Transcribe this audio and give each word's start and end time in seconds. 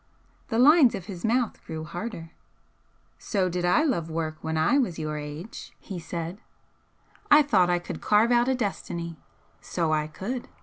The 0.47 0.57
lines 0.57 0.95
of 0.95 1.05
his 1.05 1.23
mouth 1.23 1.63
grew 1.63 1.83
harder. 1.83 2.31
"So 3.19 3.49
did 3.49 3.63
I 3.65 3.83
love 3.83 4.09
work 4.09 4.39
when 4.41 4.57
I 4.57 4.79
was 4.79 4.97
your 4.97 5.15
age," 5.15 5.73
he 5.79 5.99
said 5.99 6.39
"I 7.29 7.43
thought 7.43 7.69
I 7.69 7.77
could 7.77 8.01
carve 8.01 8.31
out 8.31 8.47
a 8.47 8.55
destiny. 8.55 9.19
So 9.59 9.93
I 9.93 10.07
could. 10.07 10.47